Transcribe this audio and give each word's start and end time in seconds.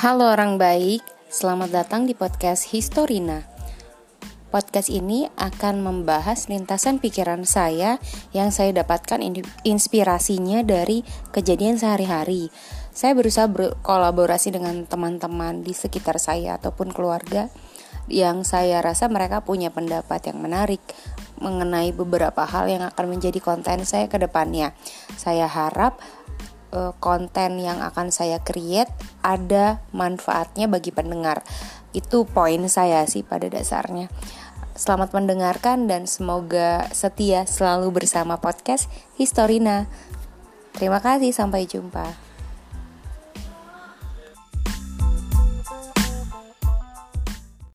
Halo 0.00 0.32
orang 0.32 0.56
baik, 0.56 1.04
selamat 1.28 1.70
datang 1.70 2.08
di 2.08 2.16
podcast 2.16 2.72
Historina. 2.72 3.44
Podcast 4.50 4.90
ini 4.90 5.30
akan 5.38 5.84
membahas 5.84 6.50
lintasan 6.50 6.98
pikiran 6.98 7.46
saya 7.46 8.02
yang 8.34 8.50
saya 8.50 8.74
dapatkan 8.74 9.22
inspirasinya 9.62 10.66
dari 10.66 11.06
kejadian 11.30 11.78
sehari-hari. 11.78 12.50
Saya 12.90 13.14
berusaha 13.14 13.46
berkolaborasi 13.46 14.56
dengan 14.56 14.88
teman-teman 14.88 15.62
di 15.62 15.70
sekitar 15.70 16.18
saya 16.18 16.58
ataupun 16.58 16.90
keluarga 16.90 17.46
yang 18.10 18.42
saya 18.42 18.82
rasa 18.82 19.06
mereka 19.06 19.46
punya 19.46 19.70
pendapat 19.70 20.32
yang 20.32 20.42
menarik 20.42 20.82
mengenai 21.38 21.94
beberapa 21.94 22.44
hal 22.44 22.68
yang 22.68 22.84
akan 22.84 23.06
menjadi 23.16 23.38
konten 23.40 23.86
saya 23.86 24.10
ke 24.10 24.18
depannya. 24.20 24.74
Saya 25.16 25.46
harap 25.46 26.02
uh, 26.72 26.94
konten 26.98 27.58
yang 27.58 27.82
akan 27.82 28.10
saya 28.14 28.38
create 28.42 28.90
ada 29.20 29.82
manfaatnya 29.94 30.70
bagi 30.70 30.94
pendengar. 30.94 31.42
Itu 31.90 32.26
poin 32.26 32.62
saya 32.70 33.04
sih 33.06 33.26
pada 33.26 33.50
dasarnya. 33.50 34.10
Selamat 34.78 35.12
mendengarkan 35.12 35.90
dan 35.90 36.08
semoga 36.08 36.88
setia 36.94 37.44
selalu 37.44 38.00
bersama 38.00 38.40
podcast 38.40 38.88
Historina. 39.20 39.90
Terima 40.72 41.02
kasih, 41.02 41.34
sampai 41.34 41.66
jumpa. 41.66 42.29